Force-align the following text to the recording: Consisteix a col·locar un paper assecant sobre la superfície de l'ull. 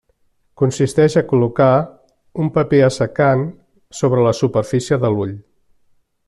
Consisteix 0.59 1.17
a 1.19 1.23
col·locar 1.31 1.67
un 2.45 2.49
paper 2.57 2.79
assecant 2.87 3.45
sobre 4.01 4.25
la 4.29 4.35
superfície 4.41 4.99
de 5.05 5.13
l'ull. 5.19 5.37